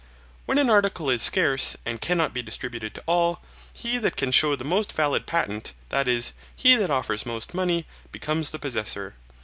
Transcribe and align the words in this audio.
When 0.47 0.57
an 0.57 0.71
article 0.71 1.11
is 1.11 1.21
scarce, 1.21 1.77
and 1.85 2.01
cannot 2.01 2.33
be 2.33 2.41
distributed 2.41 2.95
to 2.95 3.03
all, 3.05 3.39
he 3.71 3.99
that 3.99 4.15
can 4.15 4.31
shew 4.31 4.55
the 4.55 4.63
most 4.65 4.93
valid 4.93 5.27
patent, 5.27 5.73
that 5.89 6.07
is, 6.07 6.33
he 6.55 6.73
that 6.75 6.89
offers 6.89 7.23
most 7.23 7.53
money, 7.53 7.85
becomes 8.11 8.49
the 8.49 8.57
possessor. 8.57 9.13